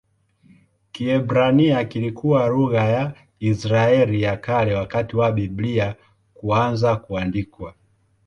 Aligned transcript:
Kiebrania 0.91 1.85
kilikuwa 1.85 2.47
lugha 2.47 2.83
ya 2.83 3.13
Israeli 3.39 4.21
ya 4.21 4.37
Kale 4.37 4.75
wakati 4.75 5.17
wa 5.17 5.31
Biblia 5.31 5.95
kuanza 6.33 6.95
kuandikwa. 6.95 7.73